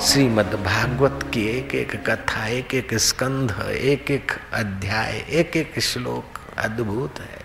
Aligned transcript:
श्रीमद् 0.00 0.54
भागवत 0.64 1.30
की 1.34 1.46
एक 1.46 1.74
एक 1.74 2.10
कथा 2.10 2.46
एक 2.46 2.74
एक 2.74 2.94
स्कंध 2.94 3.50
एक 3.70 4.10
एक 4.10 4.32
अध्याय 4.52 5.12
एक 5.12 5.56
एक 5.56 5.80
श्लोक 5.80 6.58
अद्भुत 6.58 7.20
है। 7.20 7.40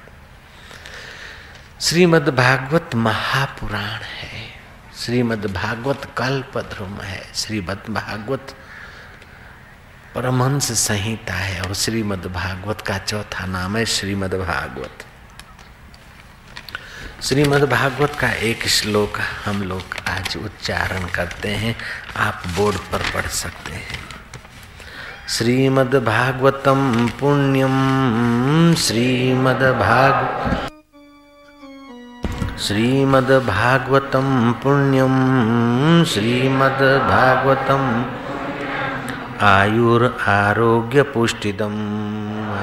श्रीमद् 1.81 2.29
भागवत 2.29 2.95
महापुराण 2.95 4.01
है। 4.01 4.49
श्रीमद् 4.97 5.53
भागवत 5.53 6.13
कल्प 6.17 6.57
ध्रुम 6.57 6.97
है। 6.97 7.33
श्रीमद् 7.33 7.89
भागवत 7.89 8.55
परमहंस 10.15 10.71
संहिता 10.87 11.33
है 11.33 11.61
और 11.61 11.73
श्रीमद् 11.73 12.27
भागवत 12.27 12.81
का 12.81 12.97
चौथा 12.97 13.45
नाम 13.45 13.77
है 13.77 13.85
श्रीमद् 13.85 14.33
भागवत 14.33 15.05
श्रीमद् 17.23 17.63
भागवत 17.63 18.11
का 18.19 18.29
एक 18.31 18.67
श्लोक 18.67 19.17
हम 19.45 19.63
लोग 19.63 20.09
आज 20.09 20.37
उच्चारण 20.45 21.07
करते 21.15 21.49
हैं। 21.49 21.75
आप 22.17 22.43
बोर्ड 22.47 22.77
पर 22.77 22.97
पढ़ 22.97 23.25
सकते 23.25 23.71
हैं। 23.71 23.99
श्रीमद् 25.29 25.95
भागवतम 25.95 27.09
पुण्यम, 27.19 27.71
श्रीमद् 28.75 29.63
भाग 29.63 30.15
श्रीमद् 32.59 33.47
भागवतम 33.47 34.55
पुण्यम, 34.63 35.15
श्रीमद् 36.03 37.09
भागवतम। 37.09 38.05
आयुर 39.45 40.17
आरोग्य 40.27 41.01
पुष्टिदम, 41.01 41.75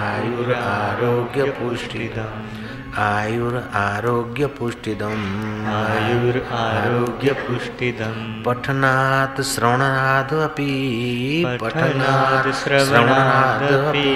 आयुर 0.02 0.55
आरोग्य 0.55 1.45
पुष्टिदम। 1.45 2.66
आयुर 2.98 3.70
आरोग्य 3.74 4.46
पुष्टिदम 4.46 5.23
आयुर 5.66 6.48
आरोग्य 6.52 7.32
पुष्टिदम 7.32 8.42
पठनात् 8.46 9.41
श्रवणाद् 9.41 10.34
अपि 10.34 11.45
पठनात् 11.62 12.55
श्रवणादपि। 12.55 14.06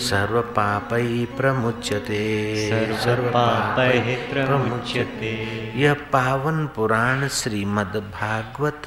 सर्वपापै 0.00 1.26
प्रमुच्यते। 1.36 2.22
सर्वपापैः 3.00 4.32
प्रमुच्यते। 4.32 5.34
यह 5.76 5.94
पावन 5.94 6.66
पुराण 6.66 7.28
श्रीमद् 7.28 7.96
भागवत 7.96 8.82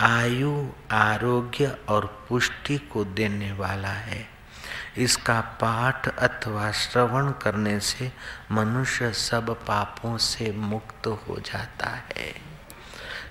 आयु 0.00 0.66
आरोग्य 0.92 1.76
और 1.88 2.18
पुष्टि 2.28 2.78
को 2.78 3.04
देने 3.04 3.52
वाला 3.52 3.88
है। 3.88 4.37
इसका 4.98 5.40
पाठ 5.40 6.08
अथवा 6.08 6.72
श्रवण 6.72 7.30
करने 7.30 7.80
से 7.80 8.12
मनुष्य 8.52 9.12
सब 9.12 9.66
पापों 9.66 10.18
से 10.18 10.52
मुक्त 10.52 11.06
हो 11.06 11.36
जाता 11.38 11.86
है। 11.86 12.58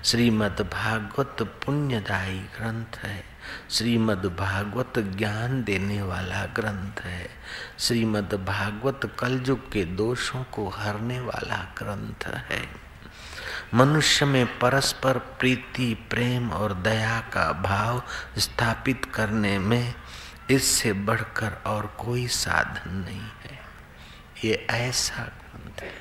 श्रीमद् 0.04 0.60
भागवत 0.60 1.36
पुण्यदायी 1.42 2.38
ग्रंथ 2.38 2.98
है। 2.98 3.24
श्रीमद् 3.70 4.36
भागवत 4.36 4.92
ज्ञान 4.98 5.64
देने 5.64 6.02
वाला 6.02 6.44
ग्रंथ 6.44 7.00
है। 7.00 7.30
श्रीमद् 7.78 8.34
भागवत 8.34 9.16
कलयुग 9.18 9.72
के 9.72 9.84
दोषों 9.84 10.44
को 10.44 10.68
हरने 10.68 11.20
वाला 11.20 11.74
ग्रंथ 11.78 12.26
है। 12.26 12.88
मनुष्य 13.74 14.26
में 14.26 14.58
परस्पर 14.58 15.18
प्रीति, 15.18 16.06
प्रेम 16.10 16.50
और 16.50 16.74
दया 16.74 17.20
का 17.20 17.52
भाव 17.52 18.02
स्थापित 18.38 19.04
करने 19.14 19.58
में 19.58 19.94
इससे 20.50 20.92
बढ़कर 20.92 21.62
और 21.66 21.86
कोई 21.86 22.26
साधन 22.26 22.94
नहीं 22.94 23.20
है। 23.20 23.60
ये 24.44 24.66
ऐसा 24.70 25.22
ग्रंथ 25.22 25.82
है। 25.82 25.94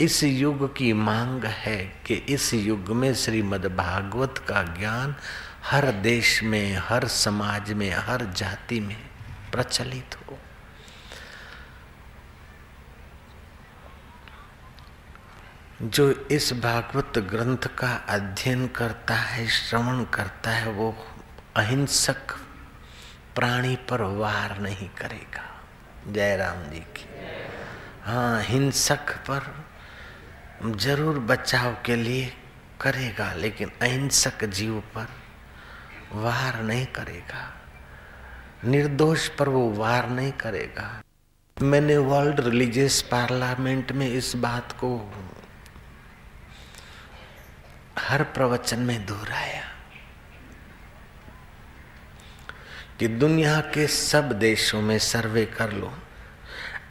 इस 0.00 0.24
युग 0.24 0.76
की 0.76 0.92
मांग 0.92 1.44
है 1.44 1.76
कि 2.06 2.14
इस 2.14 2.54
युग 2.54 2.88
में 2.88 3.14
श्रीमद् 3.14 3.76
भागवत 3.76 4.44
का 4.48 4.62
ज्ञान 4.62 5.16
हर 5.64 5.92
देश 5.92 6.42
में, 6.42 6.76
हर 6.76 7.08
समाज 7.08 7.72
में, 7.72 7.90
हर 7.90 8.24
जाति 8.24 8.80
में 8.80 9.10
प्रचलित 9.52 10.14
हो। 10.14 10.38
जो 15.82 16.10
इस 16.10 16.52
भागवत 16.52 17.18
ग्रंथ 17.18 17.76
का 17.78 17.92
अध्ययन 18.08 18.66
करता 18.68 19.14
है, 19.14 19.48
श्रवण 19.48 20.04
करता 20.04 20.50
है, 20.50 20.70
वो 20.70 21.06
अहिंसक 21.56 22.47
प्राणी 23.38 23.74
पर 23.90 24.02
वार 24.18 24.58
नहीं 24.58 24.88
करेगा। 24.98 25.42
जय 26.12 26.36
राम 26.36 26.62
जी 26.70 26.80
की। 26.96 27.04
हाँ 28.02 28.42
हिंसक 28.42 29.12
पर 29.28 29.42
ज़रूर 30.76 31.18
बचाव 31.18 31.76
के 31.86 31.96
लिए 31.96 32.32
करेगा, 32.80 33.32
लेकिन 33.34 33.70
अहिंसक 33.82 34.44
जीव 34.44 34.80
पर 34.94 35.06
वार 36.14 36.60
नहीं 36.62 36.86
करेगा। 36.86 37.44
निर्दोष 38.64 39.28
पर 39.28 39.48
वो 39.48 39.68
वार 39.72 40.08
नहीं 40.10 40.32
करेगा। 40.32 40.90
मैंने 41.56 41.96
वर्ल्ड 41.96 42.40
रिलीजियस 42.40 43.00
पार्लियामेंट 43.02 43.92
में 43.92 44.08
इस 44.08 44.34
बात 44.36 44.72
को 44.72 44.94
हर 47.98 48.22
प्रवचन 48.34 48.78
में 48.80 49.06
दोहराया। 49.06 49.62
कि 52.98 53.08
दुनिया 53.08 53.60
के 53.60 53.86
सब 53.86 54.32
देशों 54.32 54.82
में 54.82 54.98
सर्वे 54.98 55.44
कर 55.46 55.72
लो। 55.72 55.92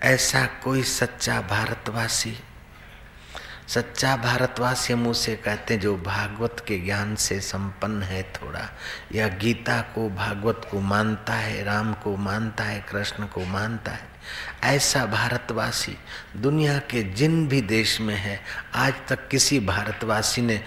ऐसा 0.03 0.45
कोई 0.63 0.83
सच्चा 0.83 1.41
भारतवासी 1.41 2.37
सच्चा 3.67 4.15
भारतवासी 4.15 4.93
हम 4.93 5.07
उसे 5.07 5.35
कहते 5.35 5.73
हैं 5.73 5.81
जो 5.81 5.97
भागवत 5.97 6.63
के 6.67 6.77
ज्ञान 6.79 7.15
से 7.15 7.39
संपन्न 7.39 8.03
है 8.03 8.23
थोड़ा, 8.23 8.69
या 9.11 9.27
गीता 9.27 9.81
को, 9.81 10.09
भागवत 10.09 10.67
को 10.71 10.79
मानता 10.79 11.33
है, 11.33 11.63
राम 11.63 11.93
को 11.93 12.15
मानता 12.17 12.63
है, 12.63 12.79
कृष्ण 12.91 13.25
को 13.25 13.45
मानता 13.45 13.91
है, 13.91 14.07
ऐसा 14.63 15.05
भारतवासी 15.05 15.97
दुनिया 16.37 16.77
के 16.79 17.03
जिन 17.03 17.47
भी 17.47 17.61
देश 17.61 18.01
में 18.01 18.15
है, 18.15 18.39
आज 18.75 18.93
तक 19.07 19.27
किसी 19.27 19.59
भारतवासी 19.59 20.41
ने 20.41 20.63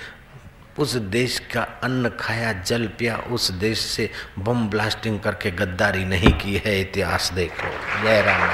उस 0.81 0.97
देश 0.97 1.39
का 1.39 1.63
अन्न 1.63 2.09
खाया, 2.09 2.53
जल 2.53 2.87
पिया, 2.87 3.17
उस 3.17 3.51
देश 3.51 3.79
से 3.79 4.11
बम 4.39 4.69
ब्लास्टिंग 4.69 5.21
करके 5.21 5.51
गद्दारी 5.51 6.05
नहीं 6.05 6.33
की 6.33 6.63
है 6.67 6.81
इतिहास 6.81 7.33
देखो। 7.33 7.67
लो 7.67 8.05
जय 8.05 8.23
राम। 8.23 8.49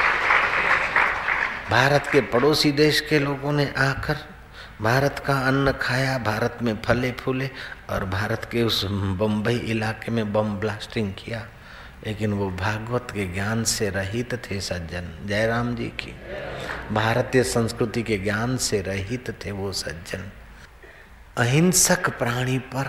भारत 1.71 2.07
के 2.13 2.21
पड़ोसी 2.21 2.73
देश 2.73 3.01
के 3.01 3.19
लोगों 3.19 3.53
ने 3.53 3.75
आकर 3.79 4.17
भारत 4.83 5.25
का 5.27 5.35
अन्न 5.35 5.73
खाया, 5.73 6.19
भारत 6.19 6.59
में 6.63 6.83
फले 6.83 7.13
फूले 7.13 7.51
और 7.91 8.05
भारत 8.05 8.49
के 8.53 8.63
उस 8.63 8.85
बम्बई 8.91 9.57
इलाके 9.57 10.13
में 10.13 10.33
बम 10.33 10.57
ब्लास्टिंग 10.57 11.13
किया। 11.13 11.49
लेकिन 12.07 12.33
वो 12.33 12.51
भागवत 12.51 13.07
के 13.11 13.27
ज्ञान 13.27 13.65
से 13.65 13.91
रहित 13.91 14.35
थे 14.35 14.61
सज्जन। 14.61 15.27
जयराम 15.27 15.77
जी 15.77 15.85
की। 15.85 16.17
भारतीय 16.95 17.43
संस्कृति 17.43 18.03
के 18.03 18.19
ज्ञान 18.19 18.57
से 18.57 18.83
रहित 18.83 19.39
थे 19.47 19.51
वो 19.51 19.73
सज्जन। 19.73 20.33
अहिंसक 21.37 22.09
प्राणी 22.19 22.59
पर 22.73 22.87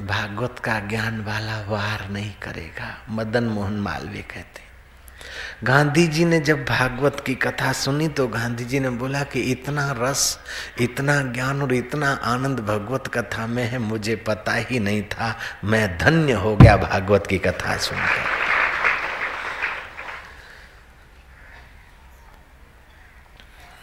भागवत 0.00 0.58
का 0.64 0.78
ज्ञान 0.80 1.20
वाला 1.24 1.60
वार 1.68 2.08
नहीं 2.10 2.32
करेगा, 2.42 2.88
मदन 3.10 3.44
मोहन 3.44 3.78
मालवीय 3.80 4.22
कहते 4.22 4.66
गांधी 5.64 6.06
जी 6.06 6.24
ने 6.24 6.40
जब 6.40 6.64
भागवत 6.64 7.22
की 7.26 7.34
कथा 7.34 7.72
सुनी 7.72 8.08
तो 8.08 8.26
गांधी 8.28 8.64
जी 8.64 8.80
ने 8.80 8.90
बोला 8.90 9.22
कि 9.24 9.40
इतना 9.52 9.86
रस, 9.98 10.38
इतना 10.80 11.20
ज्ञान 11.32 11.62
और 11.62 11.72
इतना 11.74 12.10
आनंद 12.24 12.60
भगवत 12.60 13.06
कथा 13.14 13.46
में 13.46 13.64
है, 13.64 13.78
मुझे 13.78 14.16
पता 14.16 14.54
ही 14.54 14.78
नहीं 14.78 15.02
था, 15.04 15.34
मैं 15.64 15.98
धन्य 15.98 16.32
हो 16.34 16.54
गया 16.56 16.76
भागवत 16.76 17.26
की 17.26 17.38
कथा 17.38 17.76
सुनकर। 17.78 18.36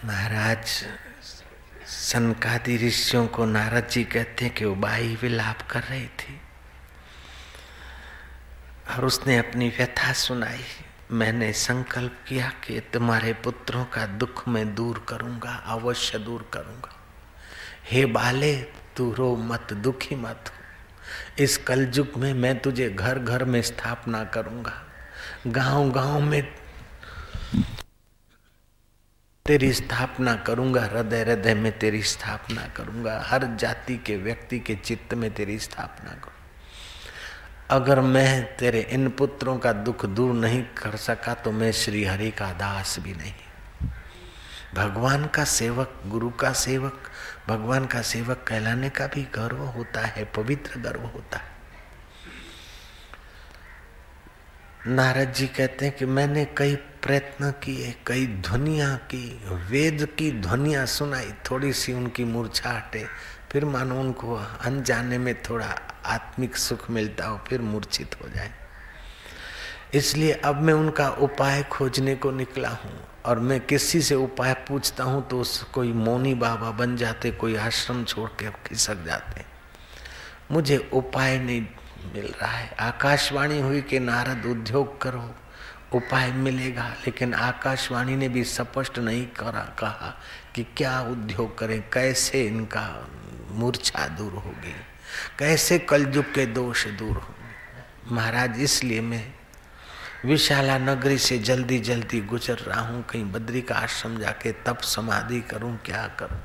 महाराज 0.05 0.83
सनकादि 2.05 2.88
ऋषियों 2.88 3.27
को 3.27 3.45
नारद 3.45 3.88
जी 3.88 4.03
कहते 4.03 4.45
हैं 4.45 4.53
कि 4.53 4.66
वो 4.66 4.75
बाई 4.75 5.17
विलाप 5.21 5.61
कर 5.71 5.83
रही 5.83 6.07
थी। 6.07 6.41
और 8.90 9.05
उसने 9.05 9.37
अपनी 9.37 9.69
व्यथा 9.69 10.13
सुनाई। 10.13 10.63
मैंने 11.11 11.53
संकल्प 11.53 12.19
किया 12.28 12.49
कि 12.49 12.79
तुम्हारे 12.79 13.34
पुत्रों 13.34 13.85
का 13.85 14.05
दुख 14.05 14.47
मैं 14.47 14.75
दूर 14.75 15.05
करूँगा, 15.09 15.49
अवश्य 15.49 16.19
दूर 16.19 16.49
करूँगा। 16.53 16.96
हे 17.91 18.05
बाले, 18.05 18.55
तू 18.96 19.13
रो 19.13 19.35
मत, 19.35 19.73
दुखी 19.73 20.16
मत 20.16 20.43
हो। 20.47 20.55
इस 21.43 21.57
कलयुग 21.57 22.11
में 22.17 22.34
मैं 22.34 22.59
तुझे 22.59 22.90
घर 22.90 23.19
घर 23.19 23.46
में 23.46 23.61
स्थापना 23.61 24.23
करूँगा। 24.23 24.84
गाँव 25.47 25.91
गाँव 25.91 26.19
में 26.19 26.65
तेरी 29.45 29.71
स्थापना 29.73 30.33
करूँगा, 30.35 30.81
हृदय 30.83 31.21
हृदय 31.21 31.53
में 31.53 31.77
तेरी 31.79 32.01
स्थापना 32.01 32.61
करूँगा, 32.67 33.19
हर 33.25 33.43
जाति 33.55 33.97
के 33.97 34.15
व्यक्ति 34.17 34.59
के 34.59 34.75
चित्त 34.75 35.13
में 35.13 35.29
तेरी 35.33 35.57
स्थापना 35.59 36.09
करूँगा 36.11 37.75
अगर 37.75 38.01
मैं 38.01 38.55
तेरे 38.57 38.81
इन 38.89 39.09
पुत्रों 39.09 39.57
का 39.57 39.73
दुख 39.73 40.05
दूर 40.05 40.33
नहीं 40.33 40.63
कर 40.77 40.95
सका 40.97 41.33
तो 41.33 41.51
मैं 41.51 41.71
श्री 41.71 42.03
हरि 42.03 42.31
का 42.31 42.51
दास 42.53 42.97
भी 42.99 43.13
नहीं। 43.13 43.33
भगवान 44.75 45.25
का 45.25 45.43
सेवक, 45.43 46.01
गुरु 46.07 46.29
का 46.29 46.51
सेवक, 46.53 47.09
भगवान 47.47 47.85
का 47.85 48.01
सेवक 48.01 48.45
कहलाने 48.47 48.89
का 48.89 49.07
भी 49.07 49.27
गर्व 49.35 49.57
होता 49.57 50.05
है, 50.05 50.25
पवित्र 50.25 50.79
गर्व 50.79 51.05
होता 51.05 51.37
है। 51.37 51.54
नारद 54.87 55.32
जी 55.34 55.46
कहते 55.47 55.85
हैं 55.85 55.96
कि 55.97 56.05
मैंने 56.05 56.43
कई 56.58 56.76
प्रयत्न 57.02 57.49
किए, 57.64 57.93
कई 58.08 58.26
ध्वनिया 58.28 58.93
की, 59.11 59.41
वेद 59.70 60.05
की 60.17 60.32
ध्वनिया 60.41 60.85
सुनाई, 60.85 61.32
थोड़ी 61.49 61.72
सी 61.73 61.93
उनकी 61.93 62.23
मूर्छा 62.23 62.72
हटे 62.72 63.05
फिर 63.52 63.66
मानो 63.66 63.99
उनको 63.99 64.35
अनजाने 64.35 65.17
में 65.17 65.34
थोड़ा 65.41 65.67
आत्मिक 66.05 66.58
सुख 66.58 66.90
मिलता 66.91 67.26
हो, 67.26 67.40
फिर 67.47 67.61
मूर्छित 67.61 68.16
हो 68.22 68.29
जाए। 68.29 68.52
इसलिए 69.93 70.32
अब 70.46 70.61
मैं 70.61 70.73
उनका 70.73 71.09
उपाय 71.09 71.64
खोजने 71.72 72.16
को 72.16 72.31
निकला 72.31 72.70
हूँ 72.70 72.99
और 73.26 73.40
मैं 73.40 73.59
किसी 73.61 74.02
से 74.02 74.16
उपाय 74.16 74.53
पूछता 74.67 75.03
हूँ 75.03 75.28
तो 75.28 75.40
उस 75.41 75.61
कोई 75.73 75.93
मौनी 75.93 76.34
बाबा 76.35 76.72
बन 76.72 76.96
जाते, 76.97 77.31
कोई 77.31 77.55
आश्रम 77.55 78.03
छोड़ 78.03 78.29
के 78.40 78.49
खिसक 78.67 79.03
जाते। 79.05 79.46
मुझे 80.52 80.78
उपाय 80.93 81.38
नहीं 81.40 81.66
मिल 82.05 82.25
रहा 82.31 82.52
है। 82.52 82.69
आकाशवाणी 82.79 83.59
हुई 83.59 83.81
कि 83.81 83.99
नारद 83.99 84.46
उद्योग 84.46 85.02
करो, 85.02 85.29
उपाय 85.93 86.31
मिलेगा, 86.34 86.87
लेकिन 87.05 87.34
आकाशवाणी 87.34 88.16
ने 88.16 88.29
भी 88.29 88.43
स्पष्ट 88.46 88.99
नहीं 88.99 89.25
करा, 89.35 89.63
कहा 89.79 90.13
कि 90.55 90.63
क्या 90.78 90.99
उद्योग 91.02 91.57
करें, 91.57 91.81
कैसे 91.93 92.46
इनका 92.46 92.87
मूर्छा 93.52 94.07
दूर 94.07 94.34
होगी, 94.35 94.73
कैसे 95.40 95.79
कलयुग 95.79 96.34
के 96.34 96.46
दोष 96.46 96.85
दूर 96.90 97.16
होंगे। 97.16 98.16
महाराज, 98.16 98.59
इसलिए 98.59 99.02
मैं 99.02 99.25
विशाला 100.25 100.78
नगरी 100.78 101.17
से 101.17 101.37
जल्दी 101.40 101.79
जल्दी 101.81 102.22
गुजर 102.22 102.57
रहा 102.57 102.81
हूँ, 102.81 103.03
कहीं 103.03 103.31
बद्री 103.31 103.61
का 103.61 103.75
आश्रम 103.75 104.17
जाके 104.17 104.52
तप 104.66 104.81
समाधि 104.84 105.41
करूँ, 105.41 105.78
क्या 105.85 106.07
करूँ? 106.19 106.40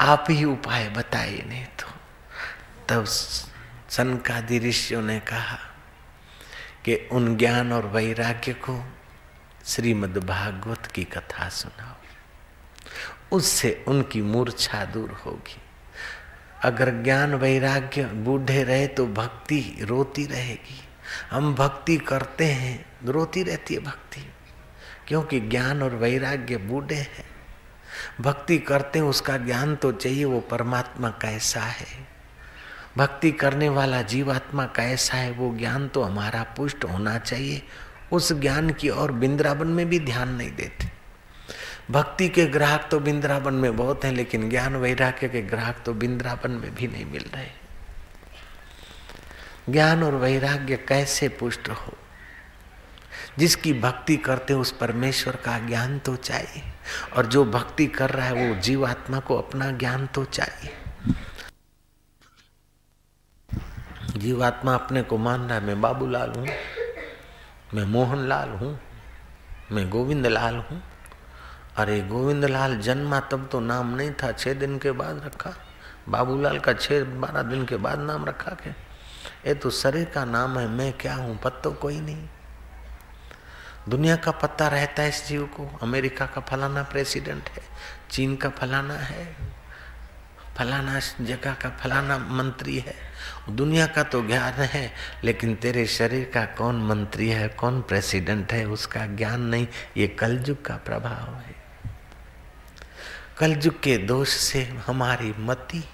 आप 0.00 0.26
ही 0.30 0.44
उपाय 0.44 0.88
बताइए, 0.88 1.44
नहीं 1.48 1.64
तो 1.78 1.86
तब 2.88 3.04
सनकादि 3.90 4.58
ऋषियों 4.58 5.02
ने 5.02 5.20
कहा 5.20 5.58
कि 6.84 7.08
उन 7.12 7.36
ज्ञान 7.36 7.72
और 7.72 7.86
वैराग्य 7.86 8.52
को 8.52 8.84
श्रीमद् 9.66 10.18
भागवत 10.18 10.86
की 10.86 11.04
कथा 11.04 11.48
सुनाओ। 11.48 11.96
उससे 13.36 13.84
उनकी 13.88 14.22
मूर्छा 14.22 14.84
दूर 14.84 15.10
होगी। 15.10 15.60
अगर 16.62 16.90
ज्ञान 17.02 17.34
वैराग्य 17.34 18.04
बूढ़े 18.04 18.64
रहे 18.64 18.86
तो 18.86 19.06
भक्ति 19.06 19.78
रोती 19.80 20.26
रहेगी। 20.26 20.88
हम 21.30 21.54
भक्ति 21.54 21.96
करते 21.96 22.44
हैं, 22.44 22.86
रोती 23.04 23.42
रहती 23.42 23.74
है 23.74 23.80
भक्ति। 23.80 24.32
क्योंकि 25.08 25.40
ज्ञान 25.40 25.82
और 25.82 25.94
वैराग्य 25.94 26.56
बूढ़े 26.56 26.94
हैं। 26.94 27.30
भक्ति 28.20 28.58
करते 28.58 28.98
हैं, 28.98 29.06
उसका 29.06 29.36
ज्ञान 29.36 29.76
तो 29.76 29.92
चाहिए, 29.92 30.24
वो 30.24 30.40
परमात्मा 30.40 31.08
कैसा 31.08 31.60
है। 31.60 32.19
भक्ति 32.96 33.32
करने 33.32 33.68
वाला 33.68 34.02
जीवात्मा 34.02 34.64
कैसा 34.64 35.16
है, 35.16 35.30
वो 35.30 35.58
ज्ञान 35.58 35.88
तो 35.88 36.02
हमारा 36.02 36.42
पुष्ट 36.42 36.84
होना 36.84 37.18
चाहिए। 37.18 37.62
उस 38.12 38.32
ज्ञान 38.32 38.70
की 38.70 38.88
और 38.88 39.12
बिंद्रावन 39.12 39.66
में 39.66 39.88
भी 39.88 40.00
ध्यान 40.00 40.28
नहीं 40.28 40.50
देते। 40.50 41.00
भक्ति 41.90 42.28
के 42.28 42.46
ग्राहक 42.46 42.88
तो 42.90 43.00
बिंद्रावन 43.00 43.54
में 43.54 43.76
बहुत 43.76 44.04
हैं, 44.04 44.12
लेकिन 44.12 44.50
ज्ञान 44.50 44.76
वैराग्य 44.76 45.28
के 45.28 45.42
ग्राहक 45.42 45.76
तो 45.86 45.94
बिंद्रावन 45.94 46.50
में 46.50 46.74
भी 46.74 46.86
नहीं 46.86 47.06
मिल 47.06 47.30
रहे। 47.34 47.46
ज्ञान 49.72 50.02
और 50.02 50.14
वैराग्य 50.14 50.76
कैसे 50.76 51.28
पुष्ट 51.28 51.68
हो? 51.68 51.92
जिसकी 53.38 53.72
भक्ति 53.72 54.16
करते 54.16 54.54
उस 54.54 54.72
परमेश्वर 54.72 55.36
का 55.36 55.58
ज्ञान 55.58 55.98
तो 55.98 56.16
चाहिए। 56.16 56.62
और 57.16 57.26
जो 57.26 57.44
भक्ति 57.44 57.86
कर 57.86 58.10
रहा 58.10 58.26
है, 58.26 58.48
वो 58.48 58.60
जीवात्मा 58.60 59.18
को 59.18 59.36
अपना 59.36 59.70
ज्ञान 59.70 60.06
तो 60.06 60.24
चाहिए। 60.24 60.79
जीवात्मा 64.16 64.74
अपने 64.74 65.02
को 65.02 65.16
मान 65.18 65.40
रहा 65.40 65.58
है, 65.58 65.64
मैं 65.64 65.80
बाबूलाल 65.80 66.30
हूँ, 66.30 66.46
मैं 67.74 67.84
मोहन 67.86 68.26
लाल 68.28 68.48
हूँ, 68.50 68.78
मैं 69.72 69.88
गोविंद 69.90 70.26
लाल 70.26 70.56
हूँ। 70.60 70.82
अरे 71.78 72.00
गोविंद 72.02 72.44
लाल 72.44 72.76
जन्मा 72.80 73.20
तब 73.30 73.48
तो 73.52 73.60
नाम 73.60 73.94
नहीं 73.96 74.10
था 74.22 74.30
छः 74.32 74.54
दिन 74.54 74.78
के 74.78 74.90
बाद 74.92 75.22
रखा। 75.26 75.52
बाबूलाल 76.08 76.58
का 76.58 76.72
छः 76.72 77.04
बारह 77.20 77.42
दिन 77.42 77.64
के 77.66 77.76
बाद 77.76 77.98
नाम 78.00 78.24
रखा 78.24 78.54
क्या 78.54 78.74
ये 79.46 79.54
तो 79.54 79.70
शरीर 79.70 80.04
का 80.04 80.24
नाम 80.24 80.58
है, 80.58 80.66
मैं 80.68 80.92
क्या 80.92 81.14
हूँ, 81.14 81.38
पत्तो 81.38 81.70
कोई 81.72 82.00
नहीं। 82.00 82.28
दुनिया 83.88 84.16
का 84.16 84.30
पत्ता 84.32 84.68
रहता 84.68 85.02
है 85.02 85.08
इस 85.08 85.26
जीव 85.28 85.44
को, 85.56 85.70
अमेरिका 85.82 86.26
का 86.26 86.40
फलाना 86.40 86.82
प्रेसिडेंट 86.82 87.48
है, 87.48 87.62
चीन 88.10 88.36
का 88.36 88.48
फलाना 88.50 88.94
है। 88.94 89.24
फलाना 90.58 91.00
जगह 91.20 91.54
का 91.54 91.70
फलाना 91.70 92.18
मंत्री 92.18 92.78
है। 92.78 92.94
दुनिया 93.50 93.86
का 93.86 94.02
तो 94.02 94.26
ज्ञान 94.26 94.52
है, 94.52 94.94
लेकिन 95.24 95.54
तेरे 95.54 95.86
शरीर 95.86 96.30
का 96.34 96.44
कौन 96.44 96.82
मंत्री 96.82 97.28
है, 97.28 97.48
कौन 97.48 97.82
प्रेसिडेंट 97.82 98.52
है, 98.52 98.64
उसका 98.64 99.06
ज्ञान 99.06 99.40
नहीं। 99.40 99.66
ये 99.96 100.08
कलयुग 100.08 100.64
का 100.64 100.76
प्रभाव 100.76 101.34
है। 101.34 101.54
कलयुग 103.38 103.82
के 103.82 103.98
दोष 103.98 104.28
से 104.28 104.64
हमारी 104.86 105.34
मति, 105.38 105.88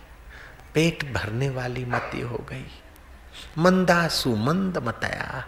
पेट 0.75 1.13
भरने 1.13 1.51
वाली 1.51 1.85
मति 1.85 2.21
हो 2.21 2.47
गई। 2.51 2.83
मंद 3.59 4.79
मतया, 4.79 5.45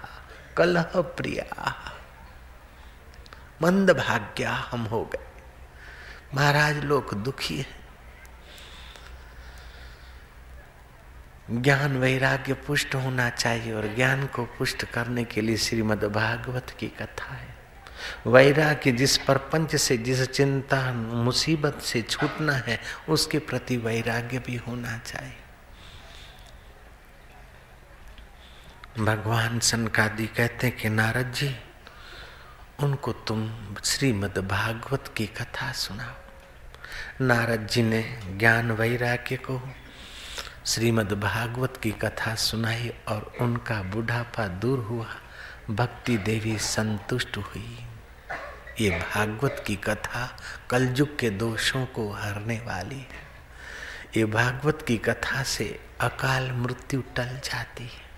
कलह 0.57 0.91
प्रिया। 0.97 1.93
मंद 3.63 3.91
भाग्या 3.91 4.53
हम 4.53 4.85
हो 4.85 5.05
गए। 5.05 5.27
महाराज 6.35 6.77
लोग 6.85 7.15
दुखी 7.15 7.59
है। 7.59 7.78
ज्ञान 11.51 11.97
वैराग्य 11.97 12.55
पुष्ट 12.55 12.95
होना 12.95 13.31
चाहिए 13.31 13.73
और 13.73 13.95
ज्ञान 13.95 14.27
को 14.27 14.45
पुष्ट 14.45 14.85
करने 14.85 15.25
के 15.25 15.41
लिए 15.41 15.57
श्रीमद् 15.57 16.05
भागवत 16.05 16.77
की 16.79 16.89
कथा 16.89 17.35
है। 17.35 17.59
वैराग्य 18.27 18.93
जिस 18.93 19.19
प्रपंच 19.19 19.77
से, 19.77 19.99
जिस 19.99 20.23
चिंता, 20.23 20.93
मुसीबत 20.93 21.81
से 21.83 22.03
छूटना 22.03 22.53
है, 22.53 22.81
उसके 23.09 23.39
प्रति 23.39 23.77
वैराग्य 23.77 24.39
भी 24.39 24.57
होना 24.57 24.99
चाहिए। 24.99 25.37
भगवान 28.99 29.61
सनकादि 29.61 30.27
कहते 30.27 30.67
हैं 30.67 30.77
कि, 30.77 30.89
नारद 30.89 31.33
जी, 31.33 31.57
उनको 32.83 33.13
तुम 33.13 33.55
श्रीमद् 33.85 34.39
भागवत 34.39 35.15
की 35.17 35.27
कथा 35.27 35.73
सुनाओ। 35.73 36.15
नारद 37.25 37.67
जी 37.67 37.83
ने 37.83 38.21
ज्ञान 38.37 38.73
वैराग्य 38.73 39.37
को 39.37 39.75
श्रीमद् 40.67 41.13
भागवत 41.13 41.81
की 41.83 41.91
कथा 41.91 42.35
सुनाई 42.35 42.93
और 43.09 43.33
उनका 43.41 43.83
बुढ़ापा 43.83 44.47
दूर 44.47 44.79
हुआ। 44.79 45.07
भक्ति 45.71 46.17
देवी 46.17 46.59
संतुष्ट 46.59 47.37
हुई। 47.37 47.79
ये 48.81 48.91
भागवत 48.91 49.65
की 49.67 49.77
कथा 49.77 50.37
कलयुग 50.71 51.19
के 51.19 51.31
दोषों 51.31 51.87
को 51.87 52.13
हरने 52.13 52.59
वाली 52.59 52.97
है। 52.97 53.29
ये 54.17 54.25
भागवत 54.25 54.85
की 54.89 54.99
कथा 54.99 55.43
से 55.43 55.81
अकाल 56.01 56.53
मृत्यु 56.53 57.03
टल 57.17 57.41
जाती 57.45 57.85
है। 57.85 58.09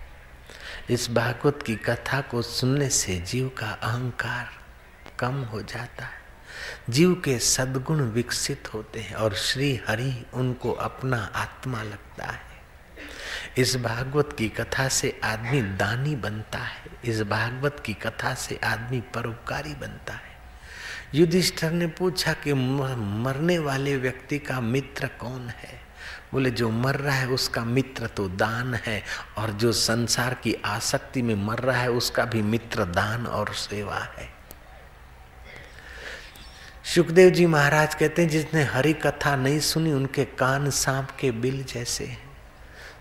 इस 0.89 1.11
भागवत 1.11 1.63
की 1.65 1.75
कथा 1.75 2.21
को 2.21 2.41
सुनने 2.41 2.89
से 2.89 3.17
जीव 3.17 3.49
का 3.49 3.71
अहंकार 3.71 4.49
कम 5.19 5.43
हो 5.43 5.61
जाता 5.61 6.05
है। 6.05 6.20
जीव 6.89 7.13
के 7.13 7.39
सद्गुण 7.39 8.01
विकसित 8.01 8.73
होते 8.73 8.99
हैं 8.99 9.15
और 9.15 9.33
श्री 9.33 9.81
हरि 9.87 10.25
उनको 10.33 10.71
अपना 10.71 11.31
आत्मा 11.35 11.83
लगता 11.83 12.25
है। 12.25 12.51
इस 13.57 13.75
भागवत 13.77 14.35
की 14.37 14.49
कथा 14.49 14.87
से 14.87 15.19
आदमी 15.23 15.61
दानी 15.61 16.15
बनता 16.15 16.59
है। 16.59 16.85
इस 17.05 17.21
भागवत 17.21 17.83
की 17.85 17.93
कथा 17.93 18.33
से 18.33 18.59
आदमी 18.63 19.01
परोपकारी 19.01 19.73
बनता 19.73 20.13
है। 20.13 20.31
युधिष्ठर 21.13 21.71
ने 21.71 21.87
पूछा 21.87 22.33
कि 22.33 22.53
मरने 22.53 23.59
वाले 23.59 23.97
व्यक्ति 23.97 24.39
का 24.39 24.61
मित्र 24.61 25.07
कौन 25.07 25.49
है? 25.49 25.81
बोले, 26.33 26.51
जो 26.51 26.69
मर 26.69 26.95
रहा 26.95 27.15
है 27.15 27.27
उसका 27.27 27.65
मित्र 27.65 28.07
तो 28.07 28.27
दान 28.29 28.73
है 28.73 29.03
और 29.37 29.51
जो 29.51 29.71
संसार 29.71 30.33
की 30.33 30.53
आसक्ति 30.65 31.21
में 31.21 31.35
मर 31.35 31.59
रहा 31.59 31.81
है 31.81 31.91
उसका 31.91 32.25
भी 32.25 32.41
मित्र 32.41 32.85
दान 32.85 33.25
और 33.27 33.53
सेवा 33.53 33.99
है। 33.99 34.30
सुखदेव 36.85 37.29
जी 37.29 37.45
महाराज 37.45 37.95
कहते 37.95 38.21
हैं, 38.21 38.29
जिसने 38.29 38.63
हरि 38.63 38.93
कथा 38.93 39.35
नहीं 39.35 39.59
सुनी, 39.59 39.91
उनके 39.91 40.25
कान 40.25 40.69
सांप 40.69 41.11
के 41.19 41.31
बिल 41.31 41.63
जैसे 41.63 42.05
हैं। 42.05 42.31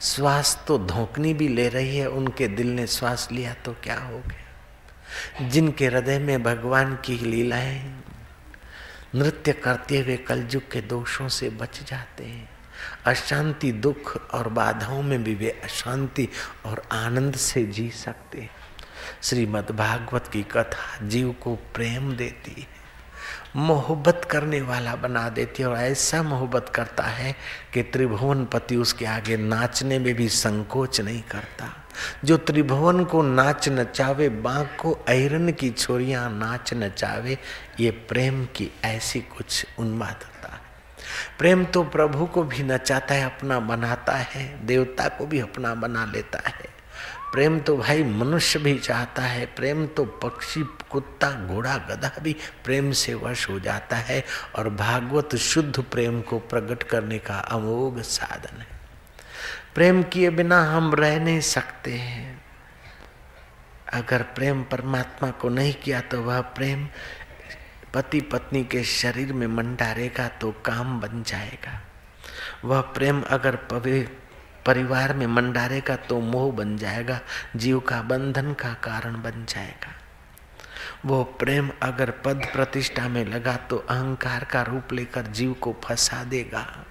श्वास 0.00 0.64
तो 0.66 0.78
धोकनी 0.78 1.34
भी 1.34 1.48
ले 1.48 1.68
रही 1.68 1.96
है, 1.96 2.08
उनके 2.08 2.48
दिल 2.48 2.66
ने 2.66 2.86
श्वास 2.86 3.28
लिया 3.32 3.54
तो 3.54 3.72
क्या 3.72 4.00
हो 4.00 4.18
गया? 4.18 5.48
जिनके 5.48 5.86
हृदय 5.86 6.18
में 6.18 6.42
भगवान 6.42 6.96
की 6.96 7.18
लीलाएँ, 7.18 8.02
नृत्य 9.14 9.52
करते 9.52 9.98
हुए 9.98 10.16
कलयुग 10.16 10.70
के 10.70 10.80
दोषों 10.80 11.28
से 11.28 11.50
बच 11.50 11.90
जाते 11.90 12.24
हैं। 12.24 12.50
अशांति, 13.06 13.72
दुख 13.72 14.30
और 14.34 14.48
बाधाओं 14.48 15.02
में 15.02 15.24
भी 15.24 15.34
वे 15.34 15.60
अशांति 15.64 16.28
और 16.66 16.82
आनंद 16.92 17.36
से 17.36 17.64
जी 17.64 17.90
सकते 17.90 18.48
श्रीमद् 19.22 19.70
भागवत 19.70 20.26
की 20.32 20.42
कथा 20.42 21.06
जीव 21.06 21.32
को 21.32 21.54
प्रेम 21.54 22.16
देती 22.16 22.60
है। 22.60 22.79
मोहब्बत 23.56 24.28
करने 24.30 24.60
वाला 24.60 24.94
बना 24.94 25.28
देती 25.28 25.62
है 25.62 25.68
और 25.68 25.76
ऐसा 25.76 26.22
मोहब्बत 26.22 26.72
करता 26.74 27.02
है 27.02 27.36
कि 27.74 27.82
त्रिभुवन 27.82 28.44
पति 28.44 28.76
उसके 28.76 29.06
आगे 29.06 29.36
नाचने 29.36 29.98
में 29.98 30.14
भी 30.14 30.28
संकोच 30.28 31.00
नहीं 31.00 31.22
करता। 31.22 31.76
जो 32.24 32.36
त्रिभुवन 32.36 33.04
को 33.04 33.22
नाच 33.22 33.68
नचावे 33.68 34.28
बाघ 34.28 34.66
को 34.66 35.04
ऐरन 35.08 35.52
की 35.52 35.70
छोरियाँ 35.70 36.30
नाच 36.30 36.74
नचावे 36.74 37.38
ये 37.80 37.90
प्रेम 37.90 38.44
की 38.44 38.70
ऐसी 38.84 39.20
कुछ 39.20 39.66
उन्मादता 39.78 40.52
है। 40.52 40.60
प्रेम 41.38 41.64
तो 41.64 41.82
प्रभु 41.82 42.26
को 42.26 42.42
भी 42.42 42.62
नचाता 42.62 43.14
है, 43.14 43.24
अपना 43.24 43.60
बनाता 43.60 44.12
है, 44.12 44.66
देवता 44.66 45.08
को 45.08 45.26
भी 45.26 45.40
अपना 45.40 45.74
बना 45.74 46.04
लेता 46.04 46.38
है। 46.48 46.68
प्रेम 47.32 47.60
तो 47.60 47.76
भाई 47.76 48.04
मनुष्य 48.04 48.58
भी 48.58 48.78
चाहता 48.78 49.22
है, 49.22 49.46
प्रेम 49.46 49.86
तो 49.86 50.04
पक्षी 50.04 50.62
कुत्ता, 50.90 51.30
घोड़ा, 51.46 51.76
गधा 51.88 52.10
भी 52.22 52.36
प्रेम 52.64 52.90
से 52.92 53.14
वश 53.14 53.48
हो 53.50 53.58
जाता 53.60 53.96
है 53.96 54.24
और 54.56 54.68
भागवत 54.70 55.36
शुद्ध 55.36 55.82
प्रेम 55.82 56.20
को 56.22 56.38
प्रकट 56.38 56.82
करने 56.82 57.18
का 57.18 57.38
अमोघ 57.38 58.00
साधन 58.00 58.60
है। 58.60 58.66
प्रेम 59.74 60.02
किए 60.02 60.30
बिना 60.30 60.62
हम 60.66 60.94
रह 60.94 61.18
नहीं 61.20 61.40
सकते 61.40 61.92
हैं। 61.92 62.40
अगर 63.92 64.22
प्रेम 64.34 64.62
परमात्मा 64.62 65.30
को 65.30 65.48
नहीं 65.48 65.74
किया 65.74 66.00
तो 66.00 66.20
वह 66.22 66.40
प्रेम 66.40 66.86
पति 67.94 68.20
पत्नी 68.20 68.64
के 68.64 68.82
शरीर 68.84 69.32
में 69.32 69.46
मंडारेगा 69.46 70.28
तो 70.40 70.50
काम 70.64 71.00
बन 71.00 71.22
जाएगा। 71.22 71.80
वह 72.64 72.80
प्रेम 72.80 73.22
अगर 73.22 73.56
पवे, 73.56 74.00
परिवार 74.66 75.14
में 75.14 75.26
मंडारेगा 75.26 75.96
तो 75.96 76.20
मोह 76.20 76.52
बन 76.52 76.76
जाएगा, 76.76 77.20
जीव 77.56 77.80
का 77.80 78.00
बंधन 78.02 78.52
का 78.52 78.72
कारण 78.74 79.22
बन 79.22 79.44
जाएगा। 79.48 79.94
वो 81.06 81.24
प्रेम 81.24 81.70
अगर 81.82 82.10
पद 82.10 82.46
प्रतिष्ठा 82.52 83.08
में 83.08 83.24
लगा 83.24 83.56
तो 83.56 83.76
अहंकार 83.76 84.44
का 84.44 84.62
रूप 84.62 84.92
लेकर 84.92 85.22
जीव 85.22 85.52
को 85.52 85.76
फंसा 85.84 86.24
देगा। 86.24 86.84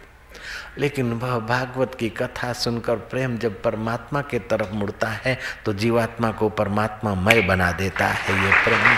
लेकिन 0.78 1.14
वह 1.14 1.40
भागवत 1.40 1.96
की 2.00 2.10
कथा 2.10 2.54
सुनकर 2.54 2.96
प्रेम 2.96 3.38
जब 3.38 3.62
परमात्मा 3.62 4.22
के 4.22 4.40
तरफ़ 4.40 4.72
मुड़ता 4.72 5.08
है 5.08 5.40
तो 5.66 5.74
जीवात्मा 5.74 6.32
को 6.32 6.50
परमात्मा 6.50 7.14
मय 7.14 7.42
बना 7.42 7.72
देता 7.72 8.08
है 8.08 8.46
ये 8.46 8.64
प्रेम 8.64 8.98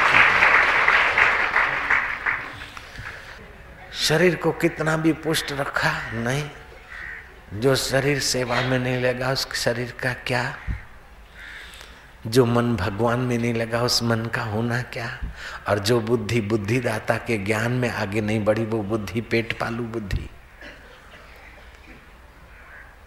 शरीर 3.93 4.35
को 4.35 4.51
कितना 4.51 4.97
भी 4.97 5.13
पुष्ट 5.13 5.51
रखा 5.51 5.91
नहीं, 6.13 6.49
जो 7.53 7.75
शरीर 7.75 8.19
सेवा 8.19 8.61
में 8.61 8.79
नहीं 8.79 9.01
लगा 9.01 9.31
उस 9.31 9.53
शरीर 9.53 9.93
का 9.99 10.13
क्या 10.13 10.55
जो 12.27 12.45
मन 12.45 12.75
भगवान 12.75 13.19
में 13.19 13.37
नहीं 13.37 13.53
लगा, 13.53 13.81
उस 13.81 14.03
मन 14.03 14.25
का 14.25 14.43
होना 14.43 14.81
क्या? 14.81 15.19
और 15.69 15.79
जो 15.79 16.01
बुद्धि 16.01 16.41
बुद्धिदाता 16.41 17.17
के 17.17 17.37
ज्ञान 17.37 17.71
में 17.71 17.89
आगे 17.89 18.21
नहीं 18.21 18.45
बढ़ी, 18.45 18.65
वो 18.65 18.83
बुद्धि 18.83 19.21
पेट 19.21 19.59
पालू 19.59 19.83
बुद्धि। 19.83 20.29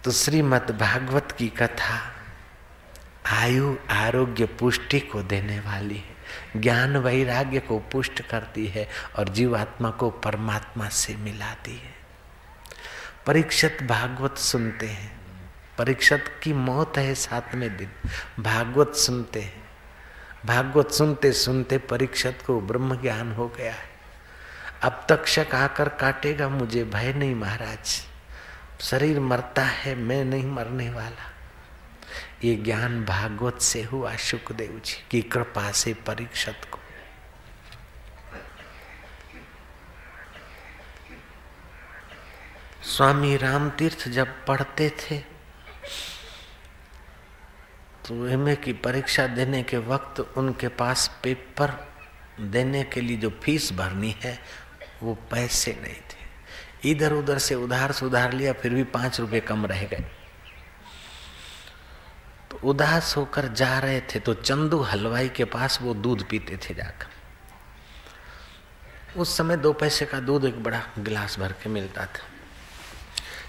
तो 0.03 0.11
श्रीमद 0.11 0.77
भागवत 0.79 1.31
की 1.31 1.47
कथा, 1.47 2.11
आयु 3.31 3.75
आरोग्य 3.89 4.45
पुष्टि 4.45 4.99
को 4.99 5.23
देने 5.23 5.59
वाली 5.59 5.97
है। 5.97 6.15
ज्ञान 6.61 6.97
वैराग्य 6.97 7.59
को 7.59 7.79
पुष्ट 7.79 8.21
करती 8.21 8.67
है 8.67 8.89
और 9.15 9.29
जीवात्मा 9.29 9.89
को 9.89 10.09
परमात्मा 10.09 10.89
से 10.89 11.15
मिलाती 11.15 11.73
है। 11.73 11.95
परीक्षित 13.27 13.77
भागवत 13.83 14.37
सुनते 14.37 14.87
हैं। 14.87 15.24
परीक्षित 15.77 16.39
की 16.43 16.53
मौत 16.53 16.97
है 16.97 17.15
सातवें 17.15 17.77
दिन। 17.77 17.91
भागवत 18.43 18.95
सुनते 18.95 19.41
हैं। 19.41 19.67
भागवत 20.45 20.91
सुनते 20.91 21.31
सुनते 21.31 21.77
परीक्षित 21.77 22.43
को 22.47 22.61
ब्रह्म 22.61 23.01
ज्ञान 23.01 23.31
हो 23.31 23.47
गया 23.47 23.73
है। 23.73 23.89
अब 24.83 25.05
तक 25.09 25.25
शक 25.25 25.55
आकर 25.55 25.89
काटेगा 25.89 26.49
मुझे, 26.49 26.83
भय 26.83 27.13
नहीं 27.13 27.35
महाराज। 27.35 28.07
शरीर 28.81 29.19
मरता 29.19 29.61
है, 29.61 29.95
मैं 29.95 30.25
नहीं 30.25 30.45
मरने 30.45 30.89
वाला। 30.89 31.31
ये 32.43 32.55
ज्ञान 32.55 33.05
भागवत 33.05 33.61
से 33.61 33.83
हुआ 33.83 34.15
सुखदेव 34.15 34.81
जी 34.85 35.05
की 35.11 35.21
कृपा 35.21 35.71
से 35.71 35.93
परीक्षत 35.93 36.61
को। 36.71 36.79
स्वामी 42.83 43.37
राम 43.37 43.69
तीर्थ 43.69 44.07
जब 44.07 44.45
पढ़ते 44.45 44.89
थे 44.89 45.34
तो 48.07 48.27
एम 48.27 48.53
की 48.55 48.73
परीक्षा 48.73 49.27
देने 49.27 49.63
के 49.63 49.77
वक्त 49.77 50.19
उनके 50.37 50.67
पास 50.67 51.07
पेपर 51.23 51.71
देने 52.41 52.83
के 52.83 53.01
लिए 53.01 53.17
जो 53.17 53.29
फ़ीस 53.43 53.71
भरनी 53.73 54.15
है, 54.23 54.39
वो 55.03 55.13
पैसे 55.31 55.71
नहीं 55.81 55.93
थे। 55.93 56.23
इधर 56.91 57.13
उधर 57.13 57.37
से 57.37 57.55
उधार 57.55 57.91
सुधार 57.91 58.33
लिया, 58.33 58.53
फिर 58.53 58.73
भी 58.73 58.83
पाँच 58.83 59.19
रुपए 59.19 59.39
कम 59.39 59.65
रह 59.65 59.83
गए। 59.83 60.05
तो 62.51 62.59
उदास 62.69 63.15
होकर 63.17 63.47
जा 63.53 63.79
रहे 63.79 64.01
थे 64.01 64.19
तो 64.19 64.33
चंदू 64.33 64.79
हलवाई 64.81 65.29
के 65.29 65.45
पास 65.45 65.79
वो 65.81 65.93
दूध 65.93 66.27
पीते 66.29 66.57
थे 66.57 66.73
जाकर। 66.73 67.07
उस 69.19 69.37
समय 69.37 69.57
दो 69.57 69.73
पैसे 69.73 70.05
का 70.05 70.19
दूध 70.19 70.45
एक 70.45 70.63
बड़ा 70.63 70.81
गिलास 70.99 71.39
भर 71.39 71.51
के 71.51 71.69
मिलता 71.69 72.05
था। 72.05 72.34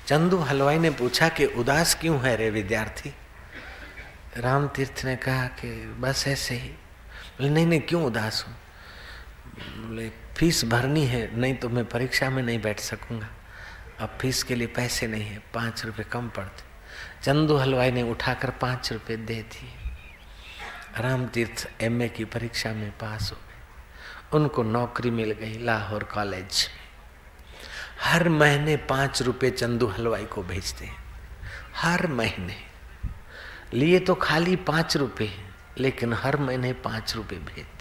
चंदू 0.07 0.39
हलवाई 0.39 0.79
ने 0.79 0.91
पूछा 0.91 1.29
कि, 1.29 1.47
उदास 1.47 1.95
क्यों 1.95 2.21
है 2.21 2.37
रे 2.37 2.51
विद्यार्थी? 2.51 3.15
राम 4.37 4.69
तीर्थ 4.69 5.03
ने 5.05 5.17
कहा 5.17 5.47
कि, 5.47 5.97
बस 5.99 6.25
ऐसे 6.29 6.55
ही। 6.55 6.69
बोले, 6.69 7.51
नहीं 7.51 7.67
नहीं, 7.67 7.81
क्यों 7.81 8.05
उदास 8.05 8.45
हूँ? 8.49 8.57
बोले, 9.89 10.09
फ़ीस 10.09 10.65
भरनी 10.65 11.07
है, 11.07 11.39
नहीं 11.39 11.55
तो 11.55 11.69
मैं 11.69 11.85
परीक्षा 11.85 12.31
में 12.31 12.43
नहीं 12.43 12.61
बैठ 12.61 12.81
सकूँगा। 12.81 13.29
अब 14.01 14.19
फ़ीस 14.21 14.43
के 14.43 14.55
लिए 14.55 14.67
पैसे 14.67 15.07
नहीं 15.07 15.25
है, 15.25 15.43
पाँच 15.55 15.85
रुपये 15.85 16.05
कम 16.05 16.29
पड़ते। 16.29 16.63
चंदू 17.23 17.57
हलवाई 17.57 17.91
ने 17.91 18.03
उठाकर 18.03 18.51
पाँच 18.51 18.93
रुपये 18.93 19.17
दे 19.17 19.43
दिए। 19.43 19.71
राम 20.99 21.27
तीर्थ 21.27 21.71
एम 21.81 22.09
की 22.09 22.25
परीक्षा 22.25 22.73
में 22.73 22.91
पास 22.91 23.33
हो 23.33 23.37
गए। 23.37 23.57
उनको 24.39 24.63
नौकरी 24.63 25.11
मिल 25.11 25.31
गई 25.31 25.59
लाहौर 25.59 26.05
कॉलेज 26.05 26.69
हर 28.03 28.29
महीने 28.29 28.77
पाँच 28.77 29.23
रुपए 29.23 29.51
चंदू 29.51 29.87
हलवाई 29.87 30.25
को 30.25 30.43
भेजते 30.43 30.85
हैं। 30.85 30.97
हर 31.77 32.07
महीने। 32.07 32.57
लिए 33.75 33.99
तो 33.99 34.15
खाली 34.15 34.57
पाँच 34.57 34.97
रुपए 34.97 35.31
लेकिन 35.79 36.13
हर 36.13 36.37
महीने 36.37 36.73
पाँच 36.73 37.15
रुपए 37.17 37.37
भेजते 37.37 37.77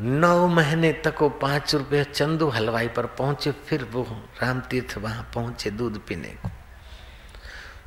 नौ 0.00 0.46
महीने 0.48 0.92
तक 0.92 1.14
वो 1.20 1.28
पाँच 1.28 1.74
रुपये 1.74 2.04
चंदू 2.04 2.48
हलवाई 2.48 2.88
पर 2.88 3.06
पहुँचे, 3.06 3.52
फिर 3.52 3.84
वो 3.84 4.02
राम 4.42 4.60
तीर्थ 4.60 4.96
वहाँ 4.98 5.30
पहुँचे 5.34 5.70
दूध 5.70 6.00
पीने 6.06 6.28
को। 6.28 6.50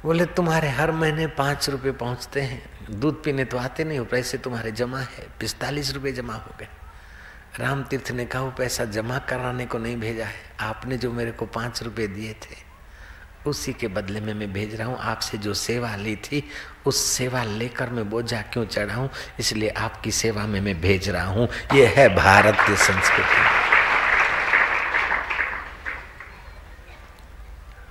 बोले, 0.03 0.25
तुम्हारे 0.25 0.69
हर 0.69 0.91
महीने 0.91 1.27
पाँच 1.27 1.69
रुपए 1.69 1.91
पहुँचते 1.91 2.41
हैं। 2.41 2.99
दूध 2.99 3.23
पीने 3.23 3.45
तो 3.45 3.57
आते 3.57 3.83
नहीं 3.83 3.99
हो, 3.99 4.05
पैसे 4.05 4.37
तुम्हारे 4.37 4.71
जमा 4.71 4.99
है। 4.99 5.27
पिस्तालीस 5.39 5.93
रुपये 5.93 6.11
जमा 6.11 6.33
हो 6.33 6.55
गए। 6.59 6.67
राम 7.59 7.83
तीर्थ 7.83 8.11
ने 8.11 8.25
कहा, 8.25 8.41
वो 8.41 8.51
पैसा 8.51 8.85
जमा 8.85 9.17
कराने 9.19 9.65
को 9.65 9.77
नहीं 9.77 9.97
भेजा 9.97 10.25
है। 10.25 10.35
आपने 10.59 10.97
जो 10.97 11.11
मेरे 11.11 11.31
को 11.31 11.45
पाँच 11.45 11.83
रुपये 11.83 12.07
दिए 12.07 12.33
थे, 12.33 12.55
उसी 13.45 13.73
के 13.73 13.87
बदले 13.87 14.21
में 14.21 14.33
मैं 14.33 14.53
भेज 14.53 14.75
रहा 14.75 14.87
हूँ। 14.87 14.97
आपसे 14.97 15.37
जो 15.37 15.53
सेवा 15.53 15.95
ली 15.95 16.15
थी, 16.15 16.49
उस 16.85 17.05
सेवा 17.05 17.43
लेकर 17.43 17.89
मैं 17.89 18.09
बोझा 18.09 18.41
क्यों 18.41 18.65
चढ़ाऊँ? 18.65 19.09
इसलिए 19.39 19.69
आपकी 19.69 20.11
सेवा 20.11 20.45
में 20.47 20.61
मैं 20.61 20.81
भेज 20.81 21.09
रहा 21.09 21.25
हूँ। 21.25 21.47
ये 21.73 21.85
है 21.85 22.15
भारतीय 22.15 22.75
संस्कृति। 22.75 23.41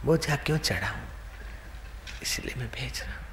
बोझा 0.05 0.37
क्यों 0.37 0.59
चढ़ाऊँ? 0.59 1.01
इसलिए 2.23 2.55
मैं 2.59 2.69
भेज 2.69 3.03
रहा 3.03 3.13
हूँ। 3.13 3.27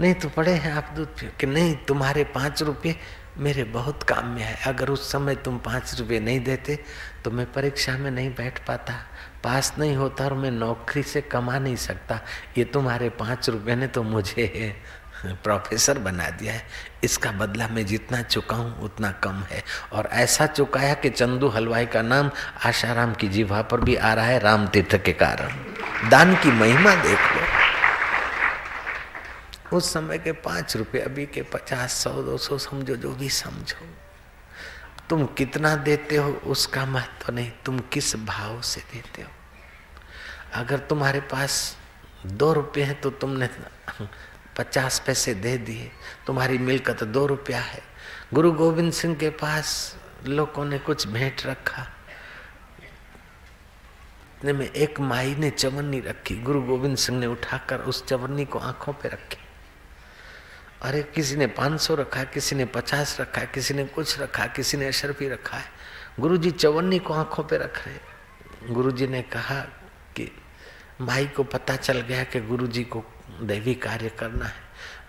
नहीं 0.00 0.14
तो 0.14 0.28
पड़े 0.28 0.52
हैं 0.52 0.72
आप 0.72 0.92
दूध 0.96 1.08
पियो 1.08 1.30
कि। 1.40 1.46
नहीं, 1.46 1.76
तुम्हारे 1.76 2.24
पाँच 2.24 2.62
रुपये 2.62 2.96
मेरे 3.38 3.64
बहुत 3.64 4.02
काम 4.02 4.26
में 4.26 4.42
है। 4.42 4.58
अगर 4.66 4.88
उस 4.88 5.12
समय 5.12 5.34
तुम 5.34 5.58
पाँच 5.58 6.00
रुपये 6.00 6.20
नहीं 6.20 6.40
देते 6.40 6.78
तो 7.24 7.30
मैं 7.30 7.52
परीक्षा 7.52 7.92
में 7.92 8.10
नहीं 8.10 8.30
बैठ 8.30 8.66
पाता। 8.66 8.94
पास 9.44 9.74
नहीं 9.78 9.96
होता 9.96 10.24
और 10.24 10.34
मैं 10.34 10.50
नौकरी 10.50 11.02
से 11.02 11.20
कमा 11.20 11.58
नहीं 11.58 11.76
सकता। 11.76 12.20
ये 12.58 12.64
तुम्हारे 12.64 13.08
पाँच 13.08 13.48
रुपये 13.48 13.76
ने 13.76 13.86
तो 13.86 14.02
मुझे 14.02 14.76
प्रोफेसर 15.26 15.98
बना 15.98 16.30
दिया 16.30 16.52
है। 16.52 16.66
इसका 17.04 17.32
बदला 17.32 17.68
मैं 17.68 17.86
जितना 17.86 18.22
चुकाऊं, 18.22 18.74
उतना 18.74 19.10
कम 19.10 19.42
है। 19.50 19.62
और 19.92 20.08
ऐसा 20.12 20.46
चुकाया 20.46 20.94
कि 20.94 21.10
चंदू 21.10 21.48
हलवाई 21.48 21.86
का 21.86 22.02
नाम 22.02 22.30
आशाराम 22.66 23.14
की 23.14 23.28
जीवा 23.28 23.62
पर 23.62 23.80
भी 23.80 23.96
आ 23.96 24.14
रहा 24.14 24.24
है 24.24 24.38
राम 24.38 24.66
तीर्थ 24.66 24.96
के 24.96 25.12
कारण। 25.12 25.52
दान 26.10 26.34
की 26.34 26.50
महिमा 26.50 26.94
देख 26.94 27.18
लो। 27.18 27.45
उस 29.72 29.92
समय 29.92 30.18
के 30.18 30.32
पाँच 30.32 30.76
रुपए 30.76 30.98
अभी 30.98 31.26
के 31.26 31.42
पचास, 31.42 31.92
सौ, 31.92 32.22
दो 32.22 32.38
सौ, 32.38 32.58
समझो, 32.58 32.96
जो 32.96 33.10
भी 33.10 33.28
समझो। 33.28 33.86
तुम 35.10 35.26
कितना 35.26 35.76
देते 35.76 36.16
हो, 36.16 36.30
उसका 36.30 36.86
महत्व 36.86 37.26
तो 37.26 37.32
नहीं। 37.32 37.52
तुम 37.64 37.78
किस 37.78 38.16
भाव 38.16 38.60
से 38.60 38.80
देते 38.80 39.22
हो? 39.22 39.28
अगर 40.54 40.78
तुम्हारे 40.78 41.20
पास 41.20 41.76
दो 42.26 42.52
रुपये 42.52 42.84
हैं 42.84 43.00
तो 43.00 43.10
तुमने 43.10 43.48
पचास 44.58 45.02
पैसे 45.06 45.34
दे 45.34 45.58
दिए। 45.58 45.90
तुम्हारी 46.26 46.58
मिलकत 46.58 47.04
दो 47.04 47.26
रुपया 47.26 47.60
है। 47.60 47.82
गुरु 48.34 48.52
गोविंद 48.52 48.92
सिंह 48.92 49.14
के 49.14 49.30
पास 49.30 49.96
लोगों 50.24 50.64
ने 50.64 50.78
कुछ 50.78 51.08
भेंट 51.08 51.46
रखा। 51.46 51.92
में 54.44 54.72
एक 54.72 55.00
माई 55.00 55.34
ने 55.34 55.50
चवन्नी 55.50 56.00
रखी। 56.00 56.36
गुरु 56.36 56.62
गोविंद 56.62 56.96
सिंह 56.96 57.18
ने 57.18 57.26
उठाकर 57.26 57.80
उस 57.80 58.06
चवन्नी 58.06 58.44
को 58.44 58.58
आँखों 58.58 58.92
पे 58.92 59.08
रखी। 59.08 59.45
अरे, 60.86 61.02
किसी 61.02 61.36
ने 61.36 61.46
पाँच 61.46 61.80
सौ 61.80 61.94
रखा 61.94 62.20
है, 62.20 62.26
किसी 62.26 62.56
ने 62.56 62.64
पचास 62.64 63.20
रखा 63.20 63.40
है, 63.40 63.46
किसी 63.54 63.74
ने 63.74 63.84
कुछ 63.84 64.20
रखा 64.20 64.42
है, 64.42 64.52
किसी 64.56 64.76
ने 64.76 64.86
अशरफी 64.86 65.28
रखा 65.28 65.56
है। 65.56 65.64
गुरु 66.20 66.36
जी 66.36 66.50
चवन्नी 66.50 66.98
को 66.98 67.14
आँखों 67.14 67.44
पे 67.44 67.56
रख 67.58 67.86
रहे 67.86 68.16
गुरु 68.74 68.90
जी 68.90 69.06
ने 69.06 69.22
कहा 69.22 69.60
कि 70.16 70.30
माई 71.00 71.26
को 71.26 71.44
पता 71.44 71.76
चल 71.76 72.00
गया 72.00 72.24
कि 72.24 72.40
गुरु 72.40 72.66
जी 72.66 72.84
को 72.84 73.04
देवी 73.42 73.74
कार्य 73.74 74.08
करना 74.08 74.44
है। 74.44 74.62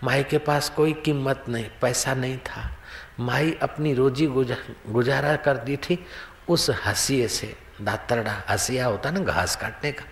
माई 0.04 0.24
के 0.24 0.38
पास 0.38 0.68
कोई 0.70 0.92
कीमत 0.92 1.44
नहीं, 1.48 1.70
पैसा 1.82 2.14
नहीं 2.14 2.38
था। 2.38 2.76
माई 3.20 3.58
अपनी 3.62 3.94
रोजी 3.94 4.26
गुजारा 4.26 5.36
कर 5.36 5.56
दी 5.56 5.76
थी, 5.76 6.06
उस 6.48 6.70
हसीिए 6.86 7.28
से, 7.28 7.56
दातरडा 7.82 8.42
हसिया 8.48 8.86
होता 8.86 9.10
ना, 9.10 9.20
घास 9.20 9.56
काटने 9.56 9.92
का। 9.92 10.04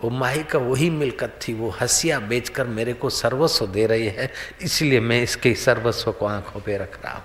वो 0.00 0.10
माई 0.10 0.42
का 0.42 0.58
वही 0.58 0.88
मिलकत 0.90 1.38
थी, 1.42 1.52
वो 1.54 1.70
हसिया 1.80 2.18
बेचकर 2.22 2.66
मेरे 2.68 2.92
को 2.94 3.10
सर्वस्व 3.10 3.66
दे 3.66 3.86
रही 3.86 4.06
है, 4.08 4.30
इसलिए 4.62 5.00
मैं 5.00 5.22
इसके 5.22 5.54
सर्वस्व 5.56 6.12
को 6.12 6.26
आँखों 6.26 6.60
पे 6.60 6.76
रख 6.78 6.98
रहा 7.04 7.14
हूँ। 7.14 7.24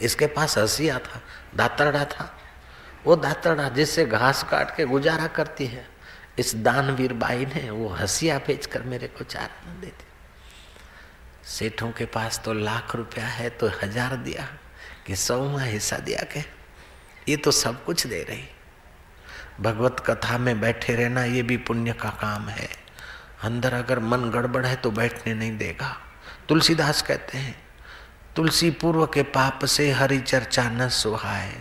इसके 0.00 0.26
पास 0.28 0.58
हसिया 0.58 0.98
था, 0.98 1.20
दातरडा 1.56 2.04
था। 2.06 2.30
वो 3.06 3.16
दातरडा 3.16 3.68
जिससे 3.70 4.04
घास 4.06 4.42
काट 4.50 4.76
के 4.76 4.84
गुजारा 4.86 5.26
करती 5.28 5.66
है, 5.66 5.86
इस 6.38 6.54
दानवीर 6.56 7.12
बाई 7.14 7.44
ने 7.46 7.68
वो 7.70 7.88
हसिया 7.90 8.38
बेचकर 8.38 8.82
मेरे 8.84 9.06
को 9.08 9.24
चार 9.24 9.50
दे 9.80 9.86
दी 9.86 10.10
सेठों 11.48 11.90
के 11.92 12.04
पास 12.06 12.40
तो 12.44 12.52
लाख 12.52 12.94
रुपया 12.96 13.26
है 13.26 13.48
तो 13.50 13.68
हज़ार 13.82 14.16
दिया, 14.18 14.46
कि 15.06 15.16
सौवा 15.16 15.62
हिस्सा 15.62 15.96
दिया 15.98 16.22
के, 16.32 16.40
ये 17.28 17.36
तो 17.36 17.50
सब 17.52 17.84
कुछ 17.84 18.06
दे 18.06 18.22
रही। 18.22 18.44
भगवत 19.60 20.04
कथा 20.06 20.38
में 20.38 20.60
बैठे 20.60 20.94
रहना 20.94 21.24
ये 21.24 21.42
भी 21.42 21.56
पुण्य 21.56 21.92
का 21.92 22.08
काम 22.10 22.48
है। 22.48 22.68
अंदर 23.42 23.74
अगर 23.74 23.98
मन 23.98 24.30
गड़बड़ 24.30 24.66
है 24.66 24.76
तो 24.76 24.90
बैठने 24.90 25.34
नहीं 25.34 25.58
देगा। 25.58 25.96
तुलसीदास 26.48 27.02
कहते 27.02 27.38
हैं, 27.38 27.62
तुलसी 28.36 28.70
पूर्व 28.70 29.06
के 29.06 29.22
पाप 29.22 29.64
से 29.64 29.90
हरि 29.92 30.18
चर्चा 30.18 30.70
न 30.70 30.88
सुहाए। 30.88 31.52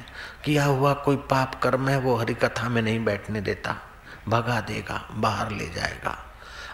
किया 0.46 0.66
हुआ 0.66 0.94
कोई 0.94 1.16
पाप 1.16 1.56
कर्म 1.64 1.90
है 1.90 2.00
वो 2.00 2.16
हरि 2.16 2.34
कथा 2.34 2.70
में 2.70 2.82
नहीं 2.82 3.06
बैठने 3.06 3.42
देता। 3.42 3.76
भगा 4.28 4.60
देगा, 4.62 5.10
बाहर 5.12 5.52
ले 5.52 5.68
जाएगा। 5.68 6.18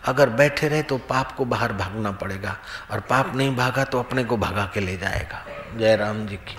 अगर 0.06 0.30
बैठे 0.30 0.68
रहे 0.68 0.84
तो 0.84 0.98
पाप 0.98 1.32
को 1.32 1.46
बाहर 1.46 1.74
भागना 1.74 2.12
पड़ेगा 2.12 2.58
और 2.92 3.00
पाप 3.00 3.36
नहीं 3.36 3.56
भागा 3.56 3.84
तो 3.84 4.00
अपने 4.00 4.24
को 4.24 4.38
भगा 4.38 4.72
के 4.74 4.80
ले 4.80 4.98
जाएगा। 4.98 5.46
जय 5.78 5.96
राम 5.96 6.26
जी 6.28 6.36
की। 6.36 6.58